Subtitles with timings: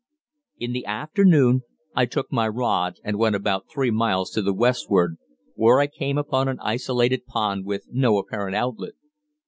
[0.57, 1.61] In the afternoon
[1.95, 5.17] I took my rod and went about three miles to the westward,
[5.53, 8.93] where I came upon an isolated pond with no apparent outlet.